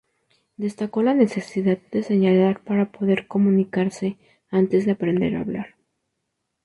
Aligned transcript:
Destacó 0.57 1.03
la 1.03 1.13
necesidad 1.13 1.77
de 1.91 2.01
señalar 2.01 2.61
para 2.63 2.91
poder 2.91 3.27
comunicarse 3.27 4.17
antes 4.49 4.83
de 4.87 4.93
aprender 4.93 5.35
a 5.35 5.41
hablar. 5.41 5.75